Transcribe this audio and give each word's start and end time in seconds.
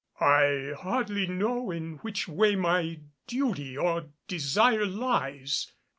"I 0.19 0.73
hardly 0.79 1.27
know 1.27 1.69
in 1.69 1.97
which 1.97 2.27
way 2.27 2.55
my 2.55 3.01
duty 3.27 3.77
or 3.77 4.07
desire 4.27 4.87
lies. 4.87 5.71